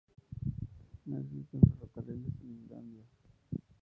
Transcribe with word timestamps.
No 1.05 1.19
existen 1.19 1.59
ferrocarriles 1.61 2.33
en 2.41 2.63
Islandia. 2.65 3.03